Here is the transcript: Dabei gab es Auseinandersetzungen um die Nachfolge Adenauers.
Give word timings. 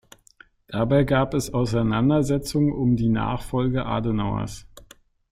Dabei 0.65 1.03
gab 1.03 1.35
es 1.35 1.53
Auseinandersetzungen 1.53 2.73
um 2.73 2.95
die 2.95 3.09
Nachfolge 3.09 3.85
Adenauers. 3.85 4.65